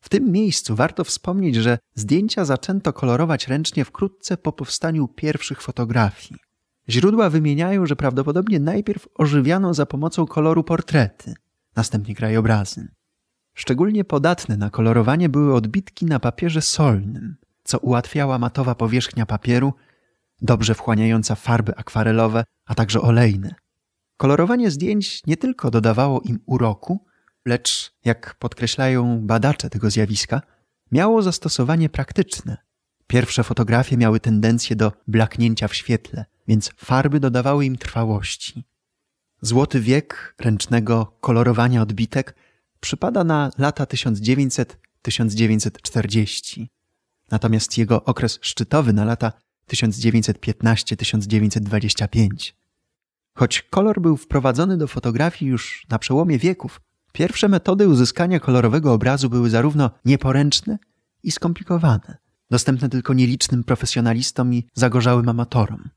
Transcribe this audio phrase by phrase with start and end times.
[0.00, 6.40] w tym miejscu warto wspomnieć, że zdjęcia zaczęto kolorować ręcznie wkrótce po powstaniu pierwszych fotografii.
[6.88, 11.34] Źródła wymieniają, że prawdopodobnie najpierw ożywiano za pomocą koloru portrety,
[11.76, 12.88] następnie krajobrazy.
[13.54, 19.72] Szczególnie podatne na kolorowanie były odbitki na papierze solnym, co ułatwiała matowa powierzchnia papieru,
[20.42, 23.54] dobrze wchłaniająca farby akwarelowe, a także olejne.
[24.16, 27.05] Kolorowanie zdjęć nie tylko dodawało im uroku,
[27.46, 30.42] lecz jak podkreślają badacze tego zjawiska,
[30.92, 32.56] miało zastosowanie praktyczne.
[33.06, 38.64] Pierwsze fotografie miały tendencję do blaknięcia w świetle, więc farby dodawały im trwałości.
[39.42, 42.34] Złoty wiek ręcznego kolorowania odbitek
[42.80, 46.66] przypada na lata 1900-1940,
[47.30, 49.32] natomiast jego okres szczytowy na lata
[49.72, 52.52] 1915-1925.
[53.34, 56.80] Choć kolor był wprowadzony do fotografii już na przełomie wieków,
[57.16, 60.78] Pierwsze metody uzyskania kolorowego obrazu były zarówno nieporęczne
[61.22, 62.16] i skomplikowane,
[62.50, 65.88] dostępne tylko nielicznym profesjonalistom i zagorzałym amatorom.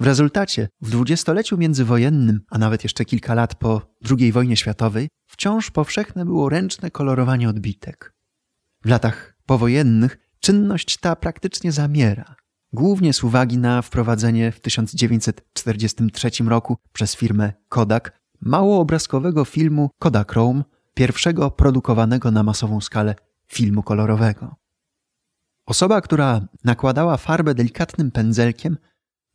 [0.00, 5.70] W rezultacie w dwudziestoleciu międzywojennym, a nawet jeszcze kilka lat po II wojnie światowej, wciąż
[5.70, 8.14] powszechne było ręczne kolorowanie odbitek.
[8.84, 12.36] W latach powojennych czynność ta praktycznie zamiera,
[12.72, 20.62] głównie z uwagi na wprowadzenie w 1943 roku przez firmę Kodak małoobrazkowego filmu Kodachrome,
[20.94, 23.14] pierwszego produkowanego na masową skalę
[23.46, 24.56] filmu kolorowego.
[25.66, 28.76] Osoba, która nakładała farbę delikatnym pędzelkiem,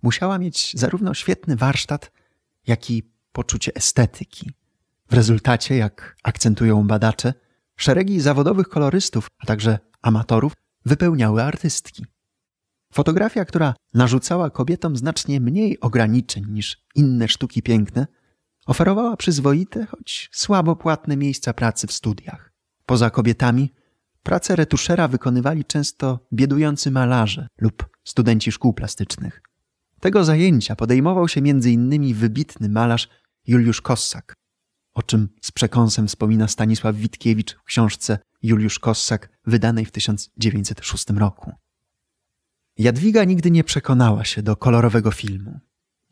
[0.04, 2.12] musiała mieć zarówno świetny warsztat,
[2.68, 4.52] jak i poczucie estetyki.
[5.10, 7.34] W rezultacie, jak akcentują badacze,
[7.76, 10.54] szeregi zawodowych kolorystów, a także amatorów
[10.86, 12.06] wypełniały artystki.
[12.94, 18.08] Fotografia, która narzucała kobietom znacznie mniej ograniczeń niż inne sztuki piękne,
[18.66, 22.54] Oferowała przyzwoite, choć słabo płatne miejsca pracy w studiach.
[22.86, 23.74] Poza kobietami,
[24.24, 29.42] pracę retuszera wykonywali często biedujący malarze lub studenci szkół plastycznych.
[30.00, 32.14] Tego zajęcia podejmował się m.in.
[32.14, 33.10] wybitny malarz
[33.48, 34.36] Juliusz Kossak,
[34.94, 41.52] o czym z przekąsem wspomina Stanisław Witkiewicz w książce Juliusz Kossak, wydanej w 1906 roku.
[42.78, 45.60] Jadwiga nigdy nie przekonała się do kolorowego filmu.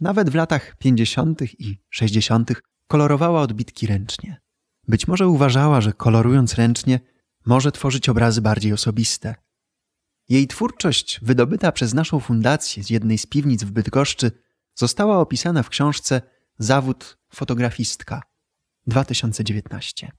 [0.01, 1.41] Nawet w latach 50.
[1.59, 2.51] i 60.
[2.87, 4.41] kolorowała odbitki ręcznie.
[4.87, 6.99] Być może uważała, że kolorując ręcznie
[7.45, 9.35] może tworzyć obrazy bardziej osobiste.
[10.29, 14.31] Jej twórczość, wydobyta przez naszą fundację z jednej z piwnic w Bydgoszczy,
[14.75, 16.21] została opisana w książce
[16.59, 18.21] Zawód fotografistka
[18.87, 20.11] 2019.